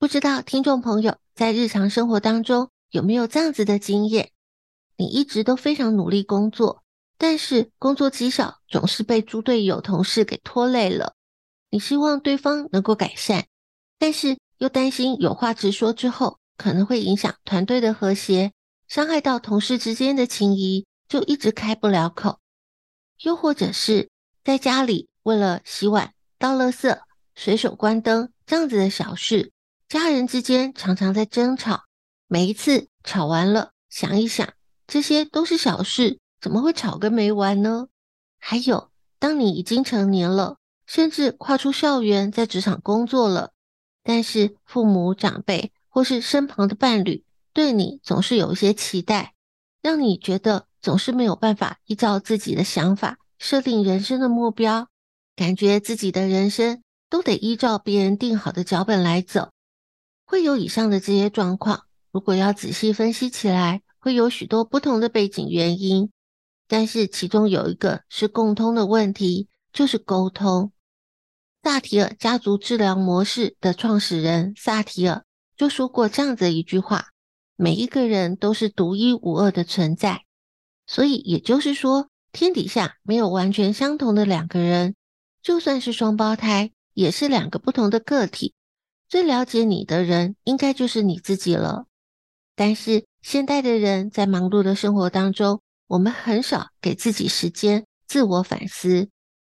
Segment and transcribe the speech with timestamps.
[0.00, 4.30] 不知道听众朋友在日常生活当中有没有这样子的经验？
[4.96, 6.84] 你一直都非常努力工作，
[7.18, 11.14] 但是工作绩效总是被猪队友同事给拖累了。
[11.70, 13.46] 你希望对方能够改善，
[13.98, 18.52] 但是又担心有话直说之后可能会影响团队的和谐，
[18.86, 22.38] 伤害到同事之间的情谊，就一直开不了口。
[23.22, 24.08] 又或者是
[24.44, 26.96] 在家里为了洗碗、倒垃圾、
[27.34, 29.50] 随手关灯这样子的小事。
[29.88, 31.84] 家人之间常常在争吵，
[32.26, 34.52] 每一次吵完了，想一想，
[34.86, 37.88] 这些都是小事，怎么会吵个没完呢？
[38.38, 43.52] 还有，当你已经成年了，甚至跨出校园，在职场工作了，
[44.02, 49.32] 但是父母长辈或是身旁的伴侣对你总是有一些期待，
[49.80, 54.88] 让你觉得总是没有办法依照自己的想法设定人生的目标，
[55.34, 59.48] 感觉自己的人生都得依照别人定好的脚本来走。
[60.30, 66.10] 会有以上的这些状况，如果要仔细分析起来，会有许多不同的背景原因。
[66.66, 70.70] 但是其中有一个是共通的问题，就是沟通。
[71.62, 75.24] 萨提尔家族治疗模式的创始人萨提尔
[75.56, 77.06] 就说过这样子一句话：
[77.56, 80.24] 每一个人都是独一无二的存在。
[80.86, 84.94] 所以也就是说，天底下没有完全相同的两个人，
[85.42, 88.52] 就算是双胞胎，也是两个不同的个体。
[89.08, 91.86] 最了解你的人，应该就是你自己了。
[92.54, 99.08] 但是现代的人在忙碌的生活当中，我们很少给自己时间自我反思。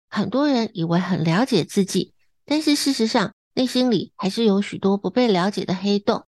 [0.09, 2.12] 很多人以为很了解自己，
[2.45, 6.27] 但是事实上内心里还是有许多不被了解的黑洞。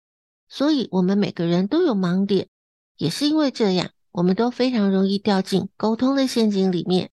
[0.49, 2.49] 所以，我们每个人都有盲点，
[2.97, 7.11] 也是因为这样，我们都非常容易掉进沟通的陷阱里面。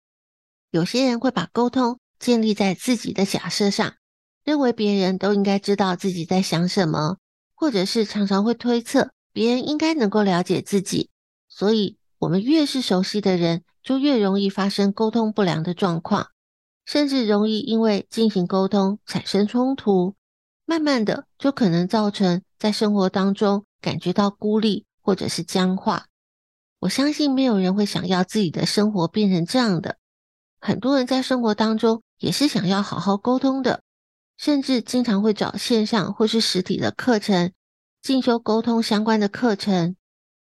[0.69, 3.96] 有些人会把沟通建立在自己的假设上。
[4.44, 7.18] 认为别人都应该知道自己在想什么，
[7.56, 11.09] 或者是常常会推测别人应该能够了解自己，
[11.48, 16.28] 所以我们越是熟悉的人，就越容易发生沟通不良的状况，
[16.86, 20.16] 甚至容易因为进行沟通产生冲突，
[20.66, 26.06] 慢慢的就可能造成在生活当中感觉到孤立或者是僵化。
[26.80, 29.98] 我相信没有人会想要自己的生活变成这样的，
[30.60, 33.81] 很多人在生活当中也是想要好好沟通的。
[34.38, 37.52] 甚至经常会找线上或是实体的课程
[38.02, 39.96] 进修沟通相关的课程。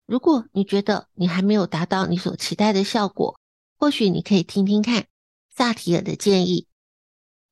[0.07, 3.39] 如果你觉得你还没有达到你所期待的效果，
[3.77, 5.07] 或许你可以听听看
[5.55, 6.67] 萨提尔的建议。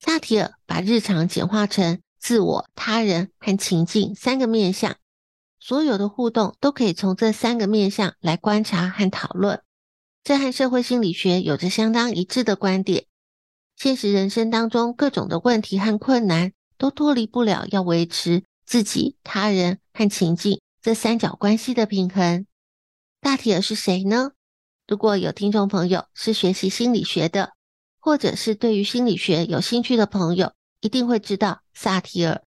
[0.00, 4.96] 萨提尔把日常简化成自我、他人和情境三个面向，
[5.58, 9.62] 所有的互动都可以从这三个面向来观察和讨论。
[10.22, 13.06] 这和社会心理学有着相当一致的观点。
[13.76, 22.46] 现实人生当中，各种的问题和困难都脱离不了要维持自己、他人和情境这三角关系的平衡。
[23.22, 24.30] 萨提尔是谁呢？
[24.88, 27.52] 如果有听众朋友是学习心理学的，
[27.98, 32.42] 或者是对于心理学有兴趣的朋友，一定会知道萨提尔；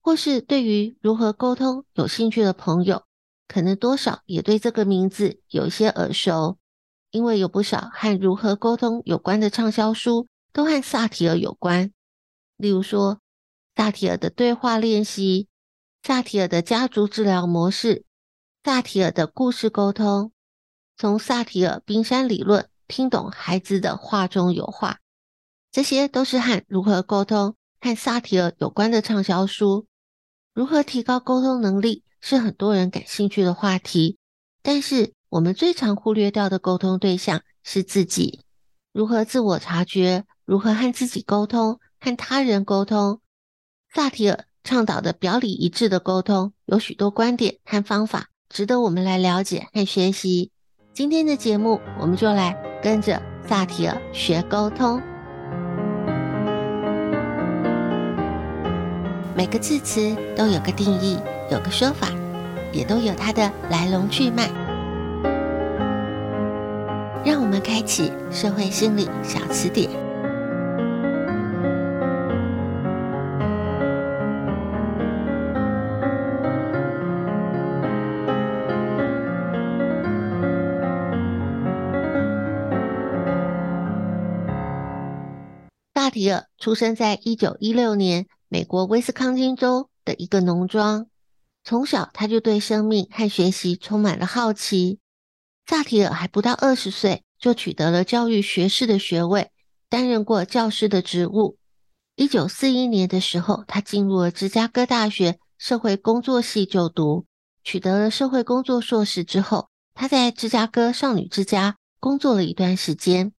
[0.00, 3.02] 或是对于如何沟通有兴趣的朋友，
[3.48, 6.56] 可能多少也对这个名字有一些耳熟，
[7.10, 10.26] 因为有不少和如何沟通有关的畅销书。
[10.52, 11.92] 都和萨提尔有关，
[12.56, 13.20] 例如说，
[13.76, 15.48] 萨提尔的对话练习、
[16.02, 18.04] 萨提尔的家族治疗模式、
[18.64, 20.32] 萨提尔的故事沟通，
[20.96, 24.98] 从萨提尔冰山理论听懂孩子的话中有话，
[25.70, 29.86] 这些都是和如何沟通和萨提尔有关的畅销书。
[30.54, 34.18] 如何提高沟通能力是很多人感兴趣的话题，
[34.60, 38.40] 但是我们最常忽略掉的沟通对象是自己。
[38.92, 40.24] 如何自我察觉？
[40.48, 41.78] 如何和自己沟通？
[42.00, 43.20] 和他人沟通？
[43.92, 48.28] 萨提尔倡导的表里一致的沟通有许多观点和方法。
[48.48, 50.50] 值得我们来了解和学习。
[50.94, 55.02] 今天的节目，我们就来跟着萨提尔学沟通。
[59.36, 61.18] 每个字词都有个定义，
[61.52, 62.08] 有个说法，
[62.72, 64.48] 也都有它的来龙去脉。
[67.22, 70.07] 让我们开启社会心理小词典。
[86.18, 91.06] 萨提尔出生在一九一六年美国威斯康星州的一个农庄。
[91.62, 94.98] 从小，他就对生命和学习充满了好奇。
[95.64, 99.52] 萨提尔还不到二十岁，就取得了教育学士的学位，
[99.88, 101.56] 担任过教师的职务。
[102.16, 107.26] 一九四一年的时候，他进入了芝加哥大学社会工作系就读，
[107.62, 113.32] 取得了社会工作硕士之后，他在芝加哥少女之家工作了一段时间。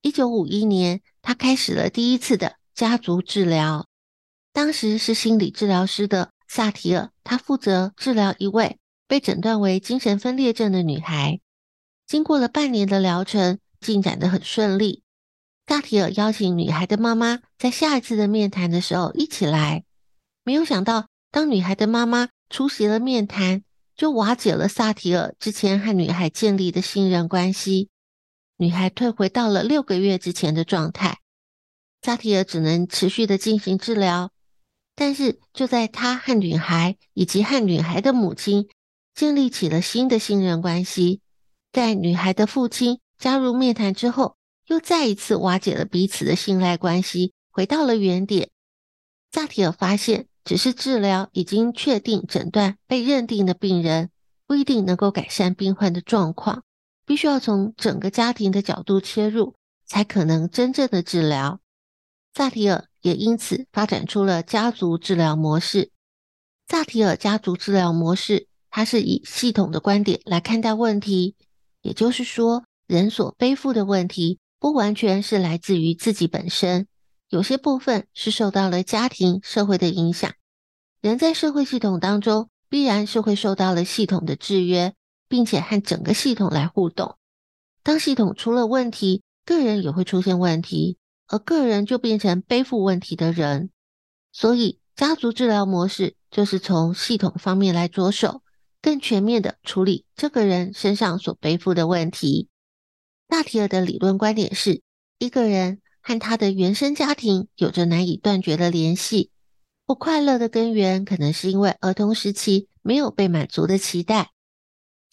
[0.00, 3.88] 一九五一年，他开始了第一次的家族治疗。
[4.52, 8.78] 当时是心理治疗师的萨提尔，他负责治疗一位
[9.08, 11.40] 被诊断为精神分裂症的女孩。
[12.06, 15.02] 经过了半年的疗程，进展得很顺利。
[15.66, 19.82] 萨提尔邀请女孩的妈妈在下一次的面谈的时候一起来。
[20.44, 23.64] 没有想到，当女孩的妈妈出席了面谈，
[23.96, 27.88] 就瓦解了萨提尔之前和女孩建立的信任关系。
[28.58, 31.18] 女孩退回到了六个月之前的状态，
[32.00, 34.30] 扎提尔只能持续的进行治疗。
[34.94, 38.68] 但是就在他和女孩以及和女孩的母亲
[39.14, 41.20] 建立起了新的信任关系，
[41.70, 44.36] 在女孩的父亲加入面谈之后，
[44.68, 48.48] 又再一次瓦解了彼此的信赖关系，回到了原点。
[49.30, 54.08] 扎提尔发现，只是治疗已经确定诊断被认定的病人，
[54.46, 56.62] 不一定能够改善病患的状况。
[57.06, 59.54] 必须要从整个家庭的角度切入，
[59.86, 61.60] 才可能真正的治疗。
[62.34, 65.92] 萨提尔也因此发展出了家族治疗模式。
[66.68, 71.36] 萨提尔家族治疗模式，它是以系统的观点来看待问题，
[71.80, 76.88] 也就是说，人所背负的问题不完全是来自于自己本身，
[77.28, 80.32] 有些部分是受到了家庭、社会的影响。
[81.00, 84.92] 人在社会系统当中，必然是会受到了系统的制约。
[85.28, 87.16] 并且和整个系统来互动。
[87.82, 93.70] 当系统出了问题，个人也会出现问题，而个人就变成背负问题的人。
[94.32, 98.42] 所以，家族治疗模式就是从系统方面来着手，
[98.82, 102.48] 更全面的处理这个人身上所背负的问题。
[103.28, 104.82] 大提尔的理论观点是，
[105.18, 109.30] 一个人和他的原生家庭有着难以断绝的联系。
[109.86, 114.32] 不快乐的根源可能是因为儿童时期没有被满足的期待。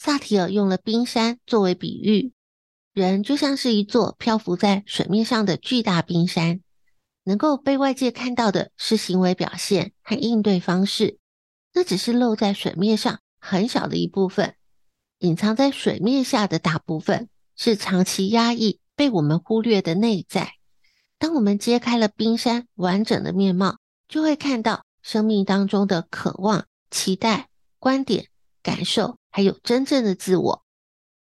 [0.05, 2.33] 萨提尔用了冰山作为比喻，
[2.91, 6.59] 人就像是一座漂浮在水面上的巨大冰山，
[7.23, 11.19] 能够被外界看到的是行为表现和应对方式，
[11.73, 14.55] 那只是露在水面上很小的一部分，
[15.19, 20.55] 隐藏在水面下的大部分是长期压抑被我们忽略的内在。
[21.17, 23.77] 当我们揭开了冰山完整的面貌，
[24.09, 27.47] 就会看到生命当中的渴望、期待、
[27.79, 28.27] 观点、
[28.63, 29.17] 感受。
[29.35, 30.63] 还有真正的自我。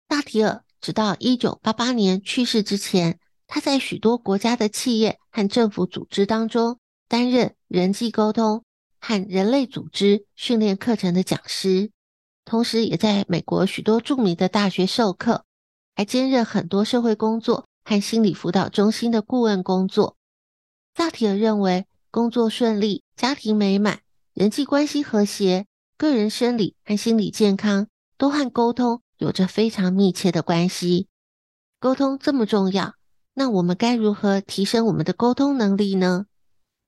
[0.08, 8.64] 萨提尔直到一九八八年去世之前，他在许多国家的企业和政府组织当中担任人际沟通
[8.98, 11.90] 和人类组织训练课程的讲师，
[12.46, 15.44] 同时也在美国许多著名的大学授课，
[15.94, 20.16] 还兼任很多社会工作和心理辅导中心的顾问工作。
[20.96, 24.00] 萨提尔认为，工作顺利、家庭美满、
[24.32, 25.66] 人际关系和谐。
[26.00, 31.08] 个人生理和心理健康都和沟通有着非常密切的关系。
[31.78, 32.94] 沟通这么重要，
[33.34, 36.24] 那我们该如何提升我们的沟通能力呢？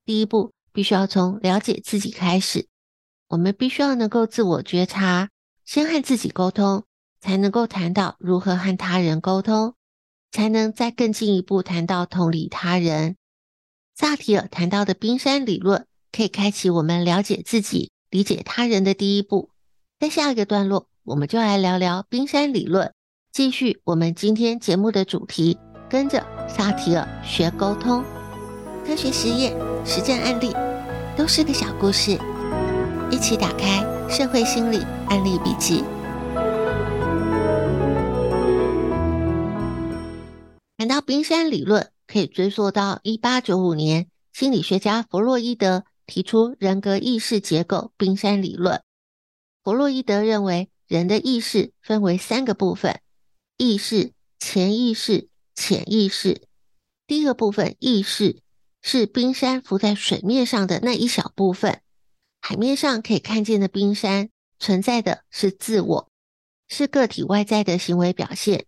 [0.03, 2.67] 第一步，必须要从了解自己开始。
[3.27, 5.29] 我们必须要能够自我觉察，
[5.63, 6.83] 先和自己沟通，
[7.21, 9.75] 才能够谈到如何和他人沟通，
[10.31, 13.15] 才能再更进一步谈到同理他人。
[13.93, 17.91] 萨提尔谈到的冰山理论，可以开启我们了解自己。
[18.13, 19.49] 理解他人的第一步，
[19.99, 22.93] 在下一个段落，我们就来聊聊冰山理论，
[23.31, 25.57] 继续我们今天节目的主题，
[25.89, 28.03] 跟着萨提尔学沟通，
[28.85, 30.53] 科学实验、实战案例，
[31.17, 32.11] 都是个小故事，
[33.09, 34.77] 一起打开社会心理
[35.07, 35.83] 案例笔记。
[40.77, 48.81] 谈到冰山理论，可以追溯到一八九五年，心理学家弗洛伊德提出人格意识结构冰山理论。
[49.63, 53.01] 弗洛伊德认为，人的意识分为三个部分：
[53.57, 56.41] 意识、潜意识、潜意识。
[57.07, 58.41] 第一个部分，意识，
[58.81, 61.81] 是冰山浮在水面上的那一小部分。
[62.41, 64.29] 海面上可以看见的冰山，
[64.59, 66.09] 存在的是自我，
[66.67, 68.65] 是个体外在的行为表现。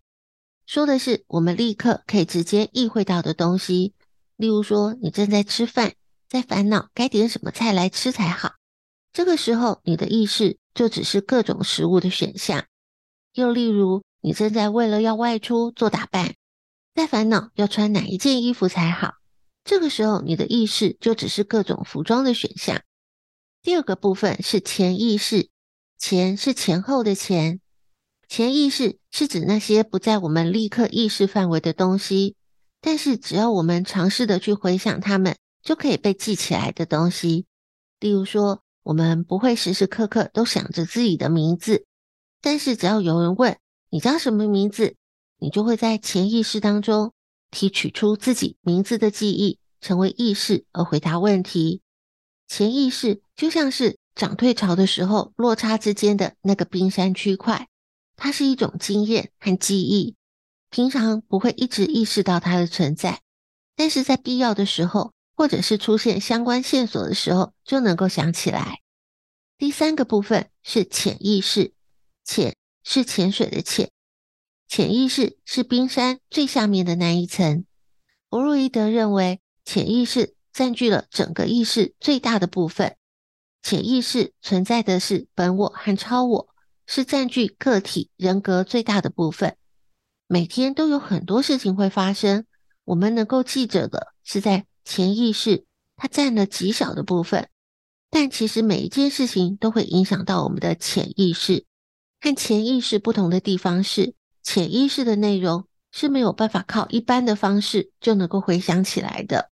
[0.65, 3.93] 说的是我们立刻可以直接意会到的东西，
[4.37, 5.93] 例如说，你正在吃饭，
[6.27, 8.53] 在烦恼该点什么菜来吃才好。
[9.13, 12.65] 这个时候，你的意识就只是各种食物的选项。
[13.33, 16.35] 又例如，你正在为了要外出做打扮，
[16.93, 19.13] 在烦恼要穿哪一件衣服才好。
[19.63, 22.81] 这个时候，你的意识就只是各种服装的选项。
[23.61, 25.49] 第二个部分是潜意识，
[25.97, 27.59] 潜是前后的潜。
[28.27, 32.35] 潜意识是指那些不在我们立刻意识范围的东西，
[32.81, 37.45] 但是只要我们尝试的去回想它们，就可以被记起来的东西。
[37.99, 41.85] 例如说，我们不会时时刻刻都想着自己的名字，
[42.39, 43.57] 但是只要有人问
[43.89, 44.95] 你叫什么名字，
[45.39, 47.13] 你就会在潜意识当中
[47.49, 51.81] 提取出自己名字的记忆，成为意识而回答问题。
[52.47, 57.67] 潜意识就像是涨退潮的时候落差之间的那个冰山区块。
[58.17, 60.15] 它是一种经验和记忆，
[60.69, 63.21] 平常不会一直意识到它的存在，
[63.75, 68.81] 但是在必要的时候，或者是出现相关线索的时候，就能够想起来。
[69.57, 71.73] 第三个部分是潜意识，
[72.23, 73.91] 潜是潜水的潜，
[74.67, 77.65] 潜意识是冰山最下面的那一层。
[78.29, 82.95] 弗洛伊德认为，潜意识占据了整个意识最大的部分，
[83.61, 86.55] 潜意识存在的是本我和超我。
[86.87, 89.57] 是占据个体人格最大的部分，
[90.27, 92.45] 每天都有很多事情会发生。
[92.83, 95.65] 我们能够记着的是在潜意识，
[95.97, 97.49] 它占了极小的部分，
[98.09, 101.65] 但其实每一件事情都会影响到我们的潜意识。
[102.21, 109.49] 和潜意识不同的地方是，潜意识的内容是没有办法靠一般的方式就能够回想起来的。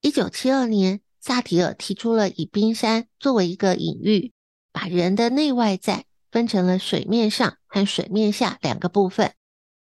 [0.00, 4.32] 一九七二年，萨提尔提出了以冰山作为一个隐喻，
[4.72, 6.06] 把人的内外在。
[6.32, 9.32] 分成了水面上和水面下两个部分。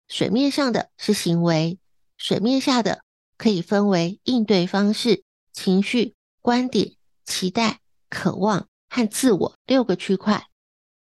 [0.09, 1.79] 水面上的是行为，
[2.17, 3.03] 水面下的
[3.41, 7.81] 可以分为应对方式、情绪、观点、期待、
[8.11, 10.49] 渴望和自我六个区块。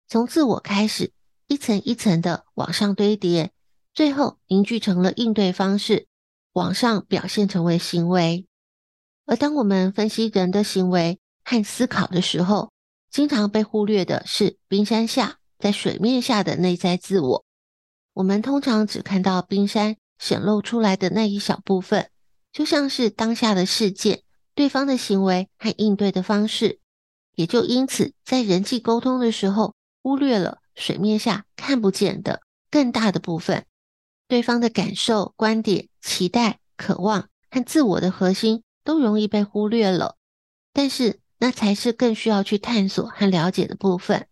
[0.07, 1.11] 从自我开始，
[1.49, 3.51] 一层一层的往上堆叠，
[3.93, 6.07] 最后凝聚成了应对方式，
[6.53, 8.47] 往上表现成为行为。
[9.27, 12.71] 而当我们分析人的行为和思考的时候，
[13.11, 17.45] 经常被忽略的是冰山下，在水面下的内在自我。
[18.13, 22.09] 我们通常只看到冰山显露出来的那一小部分，
[22.59, 24.25] 就像是当下的事件、
[24.57, 26.81] 对方的行为和应对的方式，
[27.37, 33.65] 也就因此在人际沟通的时候，忽略了水面下看不见的更大的部分。
[34.27, 40.17] 对方的感受、观点、期待、渴望和自我的核心都容易被忽略了，
[40.73, 41.21] 但是。
[41.41, 44.27] 那才是更需要去探索和了解的部分。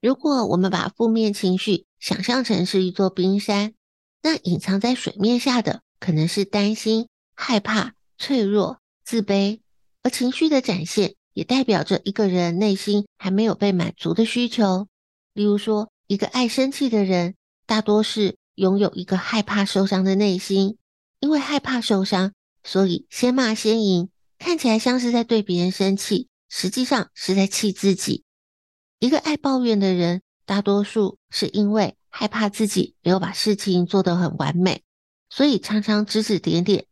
[0.00, 3.74] 如果我们把负面情绪想象成是一座冰山，
[4.22, 9.60] 那隐藏在水面下的可能是担心、害怕、脆弱、自卑，
[10.02, 14.88] 而情绪的展现也代表着一个人内心还没有被满足的需求。
[15.34, 20.78] 例如说，一个爱生气的人，大多是拥有一个害怕受伤的内心，
[21.20, 22.32] 因为害怕受伤，
[22.64, 26.28] 所以先骂先赢，看起来像是在对别人生气。
[26.48, 28.22] 实际上是在气自己。
[29.00, 34.84] 一个爱抱怨的人，大多数是因为害怕自己没有把事情做得很完美，
[35.28, 36.86] 所以常常指指点点。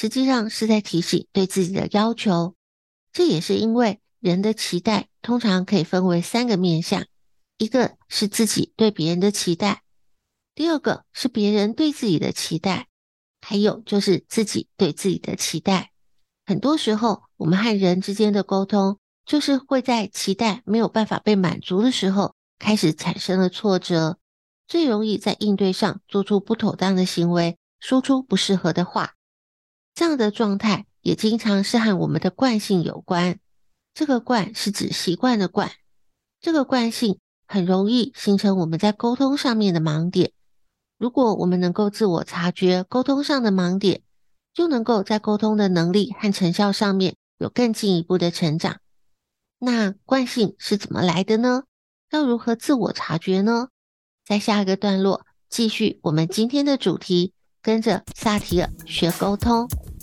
[0.00, 2.54] 实际上是在提醒对自己的要求。
[3.12, 7.04] 这也是因为人的期待通常可以分为三个面向：
[7.56, 9.82] 一个是自己对别人的期待，
[10.54, 12.86] 第二个是别人对自己的期待，
[13.40, 15.90] 还有就是自己对自己的期待。
[16.46, 24.20] 很多时候，我们和人之间的沟通，就是会在期待没有办法被满足的时候，开始产生了挫折，
[24.68, 29.14] 最容易在应对上做出不妥当的行为，说出不适合的话。
[29.98, 33.40] 这样的状态也经常是和我们的惯性有关。
[33.92, 35.72] 这个惯是指习惯的惯，
[36.40, 40.30] 这个惯性很容易形成我们在沟通上面的盲点。
[40.98, 44.02] 如果我们能够自我察觉沟通上的盲点，
[44.54, 48.78] 就能够在沟通的能力和成效上面有更进一步的成长。
[49.58, 51.64] 那惯性是怎么来的呢？
[52.12, 53.70] 要如何自我察觉呢？
[54.24, 59.68] 在下一个段落继续我们今天的主题，跟着萨提尔学沟通。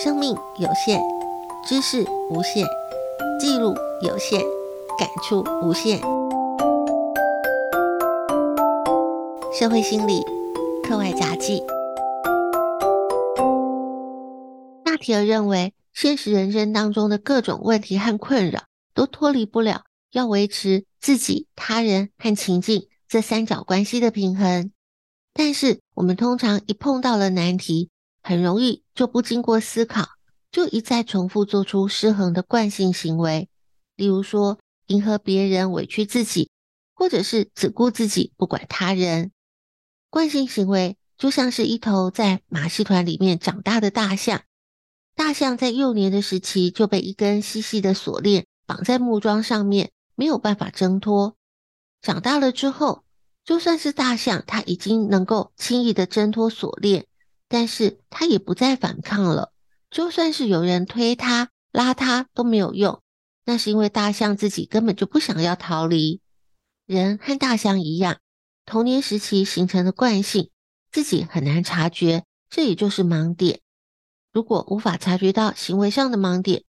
[0.00, 1.00] 生命有限，
[1.66, 2.64] 知识无限，
[3.40, 4.40] 记录有限，
[4.96, 5.98] 感触无限。
[9.52, 10.22] 社会心理
[10.84, 11.64] 课外杂记。
[14.84, 24.70] 纳提尔认为，现实人生当中的各种问题和困扰，都脱离不了要维持自己、他人和情境这三角关系的平衡。
[25.34, 27.90] 但是，我们通常一碰到了难题，
[28.22, 30.08] 很容易就不经过思考，
[30.50, 33.48] 就一再重复做出失衡的惯性行为。
[33.94, 36.50] 例如说，迎合别人，委屈自己，
[36.94, 39.30] 或者是只顾自己，不管他人。
[40.10, 44.42] 惯性行为就像是一头在马戏团里面长大的大象。
[45.14, 51.36] 大象在幼年的时期就被一根细细的锁链绑在木桩上面，没有办法挣脱。
[52.02, 53.04] 长大了之后，
[53.44, 57.06] 就算是大象，它已经能够轻易的挣脱锁链，
[57.48, 59.52] 但是他也不再反抗了。
[59.90, 63.02] 就算是有人推他、拉他都没有用，
[63.44, 66.20] 那是因为大象自己根本就不想要逃离。
[66.86, 68.18] 人和大象一样，
[68.66, 70.50] 童年时期形成的惯性，
[70.92, 73.60] 自己很难察觉，这也就是盲点。
[74.32, 76.64] 如果无法察觉到行为上的盲点，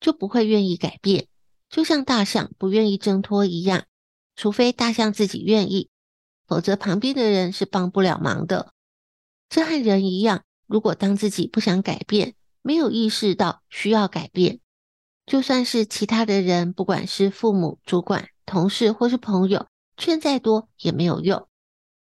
[0.00, 1.28] 就不会愿意改变，
[1.68, 3.84] 就像大象不愿意挣脱一样。
[4.36, 5.90] 除非大象自己愿意，
[6.46, 8.72] 否则旁边的人是帮不了忙的。
[9.50, 14.60] 这和人一样，如果当自己不想改变，没有意识到需要改变，
[15.26, 21.46] 就算是其他的人，不管是父母、主管、同事或是朋友，劝再多也没有用。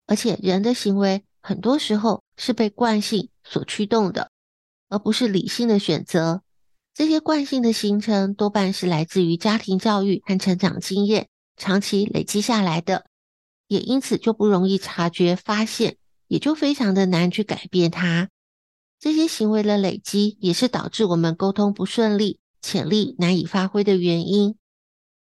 [0.06, 4.30] 而且人的行为很多时候是被惯性所驱动的。
[4.92, 6.42] 而不是理性的选择，
[6.92, 13.06] 这些惯性的形成多半是来自于家庭教育和成长经验长期累积下来的，
[13.68, 15.96] 也因此就不容易察觉发现，
[16.30, 18.30] 也就非常的难去改变它。
[19.00, 24.54] 这些行为的累积也是导致我们沟通不顺利、潜力难以发挥的原因。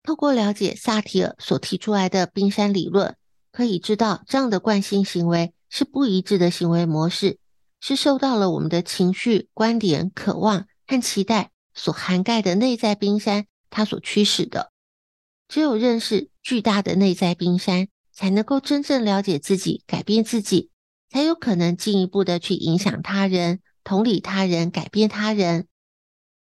[0.02, 3.14] 透过了解萨提尔所提出来的冰山理论，
[3.52, 7.38] 可以知道这样的惯性行为是不一致的行为模式。
[7.78, 14.72] 是受到了我们的情绪、观点、渴望和期待所涵盖的内在冰山，它所驱使的。
[15.46, 20.70] 只有认识巨大的内在冰山，才能够真正了解自己，改变自己，
[21.10, 25.66] 才有可能进一步的去影响他人、同理他人、改变他人。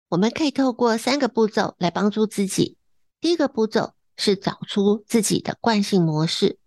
[0.10, 2.78] 我们可以透过三个步骤来帮助自己。
[3.20, 6.60] 第一个步骤是找出自己的惯性模式，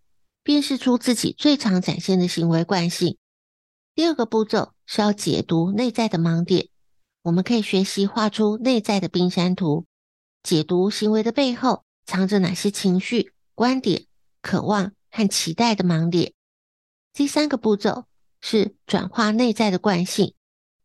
[0.42, 3.16] 辨识出自己最常展现的行为惯性。
[3.94, 6.68] 第二个步骤是要解读内在的盲点，
[7.22, 9.86] 我们可以学习画出内在的冰山图，
[10.42, 14.06] 解读行为的背后藏着哪些情绪、观点、
[14.42, 16.32] 渴望和期待的盲点。
[17.16, 18.04] 第三个步骤
[18.42, 20.34] 是转化内在的惯性，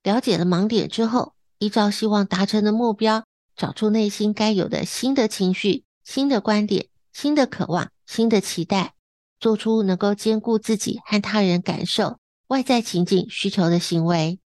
[0.01, 3.25] 了解了盲点之后，依照希望达成的目标，
[3.57, 8.93] 找出内心该有的新的情绪、新的观点、新的渴望、新的期待，
[9.41, 12.17] 做出能够兼顾自己和他人感受。
[12.47, 14.39] 外在情境需求的行为，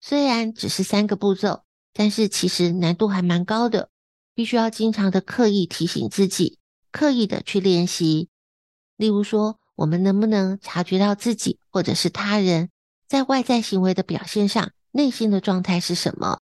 [0.00, 3.90] 虽然只是三个步骤，但是其实难度还蛮高的，
[4.34, 6.58] 必须要经常的刻意提醒自己，
[6.90, 8.30] 刻意的去练习。
[8.96, 12.70] 例如说，我们能不能察觉到自己或者是他人
[13.08, 16.40] 在外在行为的表现上，内心的状态是什么？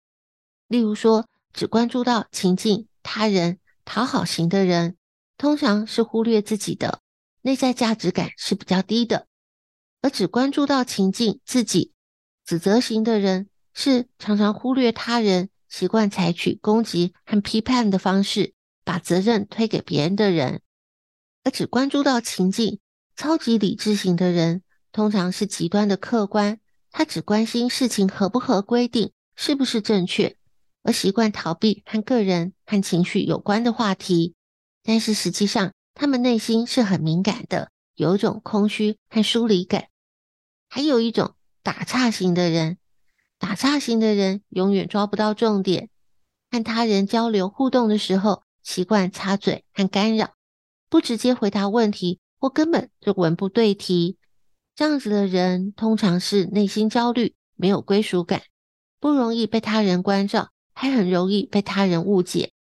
[0.68, 4.96] 例如说，只关注到情境、他人、讨好型的人，
[5.38, 7.00] 通常是忽略自己的
[7.42, 9.26] 内在价值感是比较低的。
[10.02, 11.92] 而只关注到情境、自己，
[12.44, 20.60] 指责型的人是常常忽略他人，习惯采取攻击和批判的方式，把责任推给别人的人；
[21.42, 22.78] 而只关注到情境、
[23.16, 30.36] 超级理智型的人，通常是极端的客观，他只关心事情合不合规定，是不是正确，
[30.82, 34.34] 而习惯逃避和个人和情绪有关的话题。
[34.82, 39.88] 但是实际上他们内心是很敏感的，有一种空虚和疏离感。
[40.68, 42.76] 还有一种打岔型的人，
[43.38, 45.88] 打岔型的人永远抓不到重点，
[46.50, 50.34] 和他人交流互动的时候，习惯插嘴和干扰，
[50.90, 54.18] 不直接回答问题，或根本就文不对题。
[54.74, 58.42] 这样子的人通常是内心焦虑，没有归属感，
[59.00, 62.52] 不容易被他人关照，还很容易被他人误解。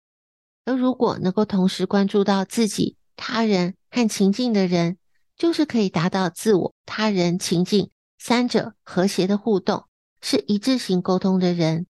[0.65, 4.97] 而如果能够同时关注到自己、他人和情境的人，
[5.37, 9.85] 就是可以达到自我、他人、情境三者和谐的互动，
[10.23, 11.87] 是一致性沟通的人。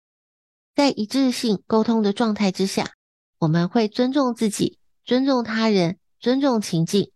[0.75, 2.95] 在一致性沟通的状态之下，
[3.39, 7.13] 我们会尊重自己、尊重他人、尊重情境，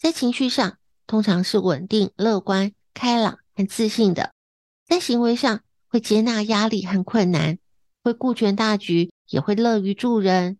[0.00, 4.30] 在情绪上通常是稳定、乐观、开朗和自信的；
[4.86, 7.58] 在行为上会接纳压力和困难，
[8.02, 10.58] 会顾全大局，也会乐于助人。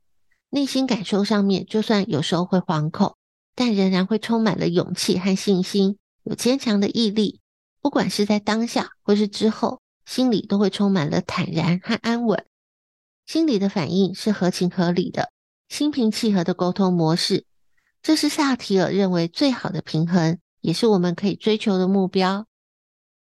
[0.51, 3.17] 内心感受上面，就算有时候会惶恐，
[3.55, 7.41] 但仍然会充满了勇气和信心，有坚强的毅力。
[7.81, 12.45] 不管是在当下或是之后，心里都会充满了坦然和安稳。
[13.25, 15.33] 心理的反应是合情合理的，
[15.71, 17.47] 心平气和的沟通模式，
[18.03, 22.47] 这是萨提尔认为最好的平衡，也是我们可以追求的目标。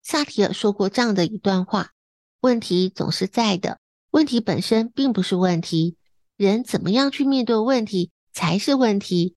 [0.03, 1.91] 萨提尔说过这样的一段话：
[2.41, 3.79] 问题总是在的，
[4.11, 5.97] 问题本身并不是问题。
[6.35, 9.35] 人怎么样去面对问题才是问题，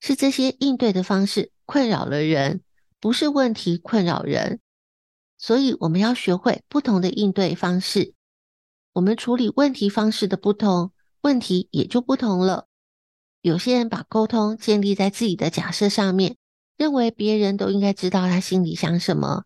[0.00, 2.62] 是这些应对的方式困扰了人，
[2.98, 4.58] 不是问题困扰人。
[5.38, 8.14] 所以我们要学会不同的应对方式，
[8.94, 12.66] 我们处理问题方式的不同，问题也就不同了。
[13.42, 16.36] 有些人把沟通建立在自己的假设上面，
[16.76, 19.44] 认为别人都应该知道他心里想什么，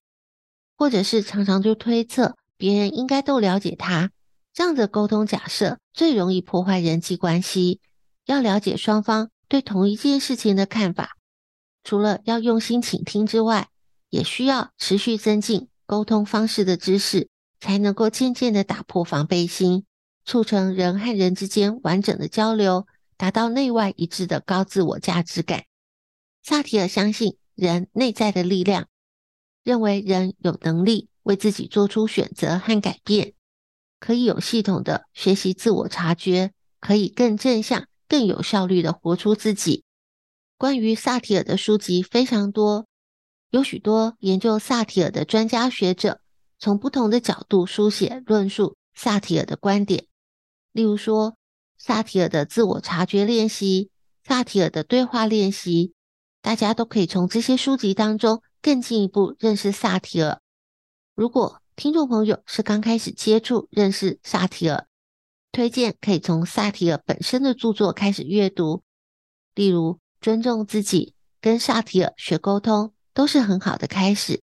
[0.77, 4.11] 或者是常常就推测别人应该都了解他。
[4.53, 7.81] 这样的沟通假设最容易破坏人际关系。
[8.27, 11.17] 要了解双方对同一件事情的看法，
[11.83, 13.69] 除了要用心倾听之外，
[14.11, 17.29] 也需要持续增进沟通方式的知识，
[17.61, 19.85] 才能够渐渐的打破防备心，
[20.25, 25.65] 促成人和人之间完整的交流，达到内外一致的高自我价值感。
[26.43, 28.89] 萨提尔相信人内在的力量，
[29.65, 33.35] 认为人有能力为自己做出选择和改变。
[33.99, 39.85] 可以有系统的学习自我察觉，可以更正向、更有效率的活出自己。
[40.59, 42.87] 关于萨提尔的书籍非常多，
[43.51, 46.21] 有许多研究萨提尔的专家学者，
[46.59, 50.07] 从不同的角度书写论述萨提尔的观点。
[50.73, 51.37] 例如说，
[51.79, 53.91] 萨提尔的自我察觉练习、
[54.25, 55.93] 萨提尔的对话练习，
[56.41, 60.41] 大家都可以从这些书籍当中更进一步认识萨提尔。
[61.15, 64.87] 如果听众朋友是刚开始接触认识萨提尔，
[65.53, 68.83] 推荐可以从萨提尔本身的著作开始阅读，
[69.55, 74.41] 例如《尊重自己》跟萨提尔学沟通都是很好的开始。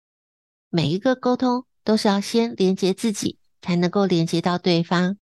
[0.69, 5.17] 每一个沟通都是要先连接自己，才能够连接到对方。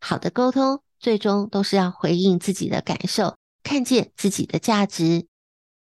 [0.00, 5.26] 好的沟通最终都是要回应自己的感受，看见自己的价值。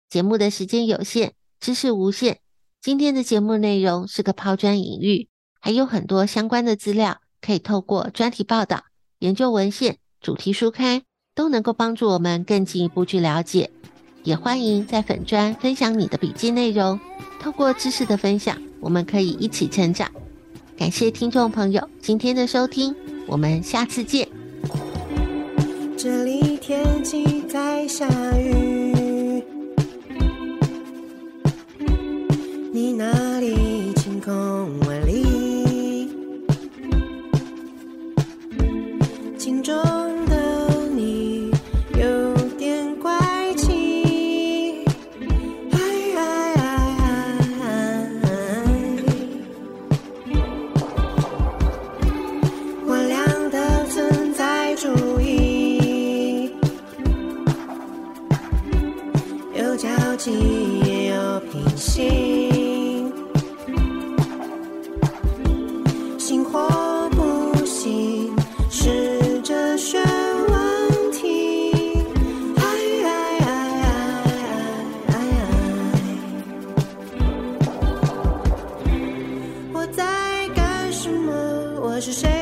[0.10, 2.40] 节目的时间有限，知识无限，
[2.82, 5.28] 今天的节目内容是个抛砖引玉。
[5.60, 8.84] 还有很多相关的资料，可以透过专题报道、
[9.20, 11.04] 研究文献、主题书刊，
[11.36, 13.70] 都能够帮助我们更进一步去了解。
[14.24, 17.00] 也欢迎在粉专分享你的笔记内容，
[17.42, 20.10] 透过知识的分享，我们可以一起成长。
[20.78, 22.96] 感谢听众朋友今天的收听，
[23.28, 24.23] 我们下次见。
[27.88, 28.73] 下雨，
[81.94, 82.33] 可是谁？